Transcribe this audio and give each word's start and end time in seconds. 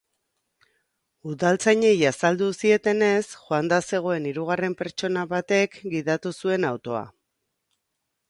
Udaltzainei 1.31 1.91
azaldu 2.11 2.47
zietenez, 2.63 3.19
joanda 3.41 3.79
zegoen 3.93 4.25
hirugarren 4.31 4.75
pertsona 4.81 5.25
batek 5.35 5.77
gidatu 5.93 6.33
zuen 6.45 6.67
autoa. 6.73 7.03